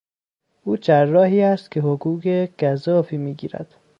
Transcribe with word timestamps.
او 0.63 0.77
جراحی 0.77 1.41
است 1.41 1.71
که 1.71 1.79
حقوق 1.81 2.47
گزافی 2.61 3.17
میگیرد. 3.17 3.75